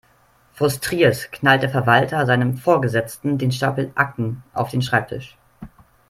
[0.53, 5.37] Frustriert knallt der Verwalter seinem Vorgesetzten den Stapel Akten auf den Schreibtisch.